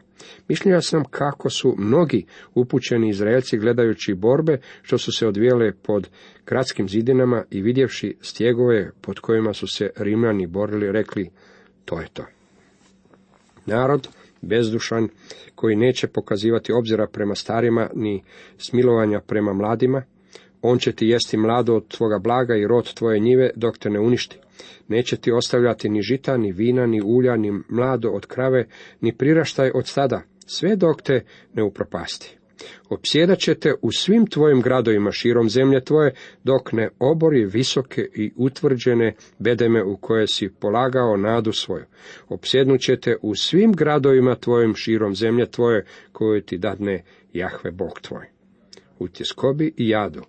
Mišljenja 0.47 0.81
sam 0.81 1.03
kako 1.03 1.49
su 1.49 1.75
mnogi 1.77 2.25
upućeni 2.55 3.09
Izraelci 3.09 3.57
gledajući 3.57 4.13
borbe 4.13 4.57
što 4.81 4.97
su 4.97 5.11
se 5.11 5.27
odvijele 5.27 5.71
pod 5.71 6.09
gradskim 6.45 6.89
zidinama 6.89 7.43
i 7.51 7.61
vidjevši 7.61 8.17
stjegove 8.21 8.91
pod 9.01 9.19
kojima 9.19 9.53
su 9.53 9.67
se 9.67 9.89
Rimljani 9.97 10.47
borili, 10.47 10.91
rekli 10.91 11.29
to 11.85 11.99
je 11.99 12.07
to. 12.13 12.25
Narod 13.65 14.07
bezdušan 14.41 15.09
koji 15.55 15.75
neće 15.75 16.07
pokazivati 16.07 16.73
obzira 16.73 17.07
prema 17.07 17.35
starima 17.35 17.89
ni 17.93 18.23
smilovanja 18.57 19.19
prema 19.19 19.53
mladima, 19.53 20.03
on 20.61 20.79
će 20.79 20.91
ti 20.91 21.07
jesti 21.07 21.37
mlado 21.37 21.75
od 21.75 21.87
tvoga 21.87 22.19
blaga 22.19 22.55
i 22.55 22.67
rod 22.67 22.93
tvoje 22.93 23.19
njive 23.19 23.49
dok 23.55 23.77
te 23.77 23.89
ne 23.89 23.99
uništi. 23.99 24.37
Neće 24.87 25.17
ti 25.17 25.31
ostavljati 25.31 25.89
ni 25.89 26.01
žita, 26.01 26.37
ni 26.37 26.51
vina, 26.51 26.85
ni 26.85 27.01
ulja, 27.01 27.35
ni 27.37 27.51
mlado 27.69 28.09
od 28.09 28.25
krave, 28.25 28.67
ni 29.01 29.17
priraštaj 29.17 29.71
od 29.75 29.87
stada, 29.87 30.21
sve 30.45 30.75
dok 30.75 31.01
te 31.01 31.25
ne 31.53 31.63
upropasti. 31.63 32.37
Opsjedat 32.89 33.39
će 33.39 33.55
te 33.55 33.73
u 33.81 33.91
svim 33.91 34.27
tvojim 34.27 34.61
gradovima 34.61 35.11
širom 35.11 35.49
zemlje 35.49 35.83
tvoje, 35.83 36.13
dok 36.43 36.71
ne 36.71 36.89
obori 36.99 37.45
visoke 37.45 38.07
i 38.15 38.31
utvrđene 38.35 39.13
bedeme 39.39 39.83
u 39.83 39.97
koje 39.97 40.27
si 40.27 40.49
polagao 40.59 41.17
nadu 41.17 41.51
svoju. 41.51 41.85
Opsjednut 42.29 42.81
će 42.81 42.99
te 42.99 43.15
u 43.21 43.35
svim 43.35 43.71
gradovima 43.71 44.35
tvojim 44.35 44.75
širom 44.75 45.15
zemlje 45.15 45.45
tvoje, 45.51 45.85
koju 46.11 46.41
ti 46.41 46.57
dadne 46.57 47.03
Jahve 47.33 47.71
Bog 47.71 47.99
tvoj. 48.01 48.25
U 48.99 49.07
tjeskobi 49.07 49.73
i 49.77 49.89
jadu, 49.89 50.21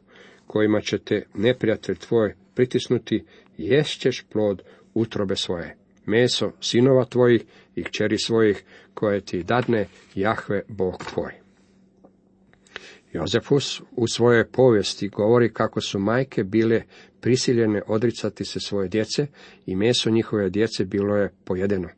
kojima 0.46 0.80
će 0.80 0.98
te 0.98 1.26
neprijatelj 1.34 1.96
tvoj 1.96 2.34
pritisnuti, 2.54 3.24
ješćeš 3.58 4.24
plod 4.32 4.62
utrobe 4.94 5.36
svoje, 5.36 5.76
meso 6.06 6.52
sinova 6.60 7.04
tvojih 7.04 7.44
i 7.74 7.84
kćeri 7.84 8.18
svojih, 8.18 8.64
koje 8.94 9.20
ti 9.20 9.42
dadne 9.42 9.86
Jahve 10.14 10.62
Bog 10.68 11.04
tvoj. 11.04 11.32
Jozefus 13.12 13.82
u 13.90 14.06
svojoj 14.06 14.46
povijesti 14.46 15.08
govori 15.08 15.52
kako 15.52 15.80
su 15.80 15.98
majke 15.98 16.44
bile 16.44 16.82
prisiljene 17.20 17.82
odricati 17.86 18.44
se 18.44 18.60
svoje 18.60 18.88
djece 18.88 19.26
i 19.66 19.76
meso 19.76 20.10
njihove 20.10 20.50
djece 20.50 20.84
bilo 20.84 21.16
je 21.16 21.32
pojedeno. 21.44 21.88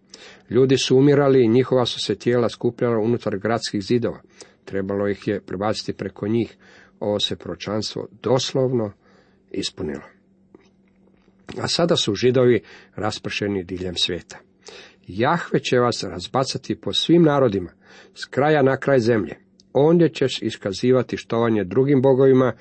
Ljudi 0.50 0.76
su 0.78 0.96
umirali 0.96 1.44
i 1.44 1.48
njihova 1.48 1.87
su 1.87 2.00
se 2.00 2.14
tijela 2.14 2.48
skupljala 2.48 2.98
unutar 2.98 3.38
gradskih 3.38 3.83
zidova. 3.83 4.20
Trebalo 4.64 5.09
ih 5.09 5.28
je 5.28 5.40
prebaciti 5.40 5.92
preko 5.92 6.28
njih. 6.28 6.57
Ovo 7.00 7.20
se 7.20 7.37
pročanstvo 7.37 8.09
doslovno 8.22 8.92
ispunilo. 9.50 10.15
A 11.61 11.68
sada 11.68 11.96
su 11.96 12.14
židovi 12.14 12.61
raspršeni 12.94 13.64
diljem 13.64 13.94
svijeta. 13.96 14.38
Jahve 15.06 15.61
će 15.61 15.78
vas 15.78 16.04
razbacati 16.04 16.80
po 16.80 16.92
svim 16.92 17.22
narodima, 17.22 17.70
s 18.14 18.24
kraja 18.24 18.62
na 18.62 18.76
kraj 18.76 18.98
zemlje. 18.98 19.37
Ondje 19.72 20.09
ćeš 20.09 20.42
iskazivati 20.42 21.16
štovanje 21.16 21.64
drugim 21.64 22.02
bogovima, 22.02 22.52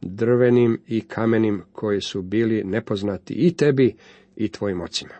drvenim 0.00 0.80
i 0.86 1.00
kamenim 1.00 1.62
koji 1.72 2.00
su 2.00 2.22
bili 2.22 2.64
nepoznati 2.64 3.34
i 3.34 3.56
tebi 3.56 3.96
i 4.36 4.48
tvojim 4.48 4.80
ocima. 4.80 5.14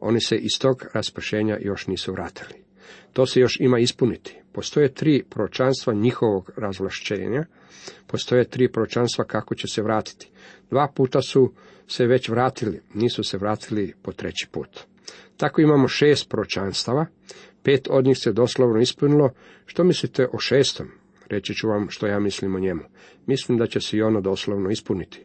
Oni 0.00 0.20
se 0.20 0.36
iz 0.36 0.58
tog 0.60 0.84
raspršenja 0.94 1.58
još 1.60 1.86
nisu 1.86 2.12
vratili. 2.12 2.67
To 3.12 3.26
se 3.26 3.40
još 3.40 3.56
ima 3.60 3.78
ispuniti. 3.78 4.36
Postoje 4.52 4.94
tri 4.94 5.24
pročanstva 5.30 5.94
njihovog 5.94 6.50
razvlašćenja, 6.56 7.44
postoje 8.06 8.48
tri 8.48 8.72
pročanstva 8.72 9.24
kako 9.24 9.54
će 9.54 9.68
se 9.68 9.82
vratiti. 9.82 10.30
Dva 10.70 10.88
puta 10.96 11.22
su 11.22 11.52
se 11.86 12.06
već 12.06 12.28
vratili, 12.28 12.80
nisu 12.94 13.22
se 13.24 13.38
vratili 13.38 13.94
po 14.02 14.12
treći 14.12 14.46
put. 14.52 14.80
Tako 15.36 15.60
imamo 15.60 15.88
šest 15.88 16.28
pročanstava, 16.28 17.06
pet 17.62 17.88
od 17.90 18.04
njih 18.04 18.18
se 18.18 18.32
doslovno 18.32 18.80
ispunilo. 18.80 19.30
Što 19.66 19.84
mislite 19.84 20.26
o 20.32 20.38
šestom? 20.38 20.86
Reći 21.28 21.54
ću 21.54 21.68
vam 21.68 21.86
što 21.90 22.06
ja 22.06 22.20
mislim 22.20 22.54
o 22.54 22.58
njemu. 22.58 22.82
Mislim 23.26 23.58
da 23.58 23.66
će 23.66 23.80
se 23.80 23.96
i 23.96 24.02
ono 24.02 24.20
doslovno 24.20 24.70
ispuniti. 24.70 25.24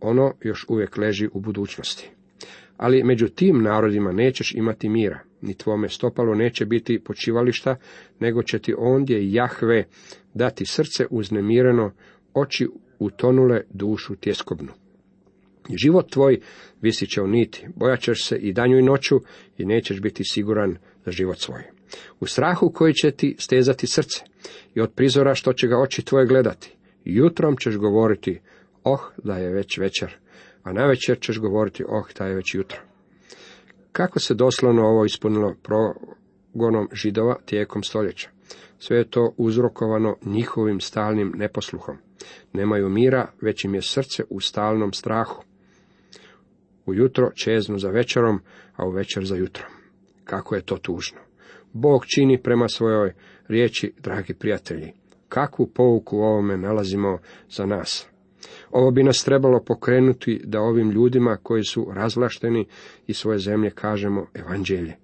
Ono 0.00 0.34
još 0.40 0.66
uvijek 0.68 0.96
leži 0.96 1.28
u 1.32 1.40
budućnosti. 1.40 2.10
Ali 2.76 3.04
među 3.04 3.28
tim 3.28 3.62
narodima 3.62 4.12
nećeš 4.12 4.54
imati 4.54 4.88
mira, 4.88 5.20
ni 5.40 5.54
tvome 5.54 5.88
stopalo 5.88 6.34
neće 6.34 6.66
biti 6.66 7.00
počivališta, 7.04 7.76
nego 8.20 8.42
će 8.42 8.58
ti 8.58 8.74
ondje 8.78 9.32
Jahve 9.32 9.84
dati 10.34 10.66
srce 10.66 11.06
uznemireno, 11.10 11.92
oči 12.34 12.68
utonule, 12.98 13.60
dušu 13.70 14.16
tjeskobnu. 14.16 14.72
Život 15.74 16.10
tvoj 16.10 16.40
visit 16.82 17.10
će 17.10 17.22
u 17.22 17.26
niti, 17.26 17.66
bojat 17.76 18.00
ćeš 18.00 18.26
se 18.26 18.36
i 18.36 18.52
danju 18.52 18.78
i 18.78 18.82
noću 18.82 19.20
i 19.58 19.64
nećeš 19.64 20.00
biti 20.00 20.24
siguran 20.24 20.76
za 21.04 21.10
život 21.10 21.38
svoj. 21.38 21.62
U 22.20 22.26
strahu 22.26 22.70
koji 22.70 22.94
će 22.94 23.10
ti 23.10 23.36
stezati 23.38 23.86
srce 23.86 24.24
i 24.74 24.80
od 24.80 24.92
prizora 24.92 25.34
što 25.34 25.52
će 25.52 25.66
ga 25.66 25.78
oči 25.78 26.04
tvoje 26.04 26.26
gledati. 26.26 26.76
Jutrom 27.04 27.56
ćeš 27.56 27.76
govoriti, 27.76 28.40
oh 28.84 29.00
da 29.24 29.36
je 29.36 29.50
već 29.50 29.78
večer, 29.78 30.16
a 30.66 30.72
navečer 30.72 31.20
ćeš 31.20 31.38
govoriti, 31.38 31.84
oh 31.88 32.06
da 32.18 32.26
je 32.26 32.34
već 32.34 32.54
jutro. 32.54 32.80
Kako 33.92 34.20
se 34.20 34.34
doslovno 34.34 34.82
ovo 34.82 35.04
ispunilo 35.04 35.54
progonom 35.62 36.88
židova 36.92 37.36
tijekom 37.44 37.82
stoljeća? 37.82 38.30
Sve 38.78 38.96
je 38.96 39.10
to 39.10 39.34
uzrokovano 39.36 40.16
njihovim 40.24 40.80
stalnim 40.80 41.32
neposluhom. 41.36 41.96
Nemaju 42.52 42.88
mira, 42.88 43.32
već 43.40 43.64
im 43.64 43.74
je 43.74 43.82
srce 43.82 44.24
u 44.30 44.40
stalnom 44.40 44.92
strahu. 44.92 45.42
Ujutro 46.86 47.30
čeznu 47.34 47.78
za 47.78 47.88
večerom, 47.88 48.40
a 48.76 48.86
u 48.86 48.90
večer 48.90 49.24
za 49.24 49.36
jutrom. 49.36 49.70
Kako 50.24 50.54
je 50.54 50.62
to 50.62 50.76
tužno. 50.76 51.18
Bog 51.72 52.06
čini 52.06 52.42
prema 52.42 52.68
svojoj 52.68 53.12
riječi, 53.48 53.92
dragi 53.98 54.34
prijatelji. 54.34 54.92
Kakvu 55.28 55.66
pouku 55.66 56.16
u 56.16 56.20
ovome 56.20 56.56
nalazimo 56.56 57.18
za 57.48 57.66
nas? 57.66 58.08
Ovo 58.70 58.90
bi 58.90 59.02
nas 59.02 59.24
trebalo 59.24 59.60
pokrenuti 59.60 60.40
da 60.44 60.60
ovim 60.60 60.90
ljudima 60.90 61.36
koji 61.42 61.64
su 61.64 61.88
razvlašteni 61.92 62.66
i 63.06 63.14
svoje 63.14 63.38
zemlje 63.38 63.70
kažemo 63.70 64.26
evanđelje. 64.34 64.96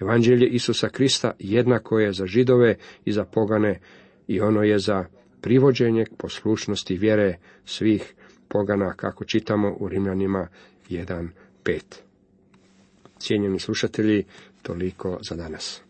Evanđelje 0.00 0.48
Isusa 0.48 0.88
Krista 0.88 1.32
jednako 1.38 1.98
je 1.98 2.12
za 2.12 2.26
židove 2.26 2.76
i 3.04 3.12
za 3.12 3.24
pogane 3.24 3.80
i 4.28 4.40
ono 4.40 4.62
je 4.62 4.78
za 4.78 5.04
privođenje 5.40 6.06
poslušnosti 6.18 6.96
vjere 6.96 7.38
svih 7.64 8.14
pogana 8.48 8.94
kako 8.94 9.24
čitamo 9.24 9.76
u 9.80 9.88
Rimljanima 9.88 10.48
1.5. 10.90 11.80
Cijenjeni 13.18 13.58
slušatelji, 13.58 14.24
toliko 14.62 15.18
za 15.28 15.36
danas. 15.36 15.82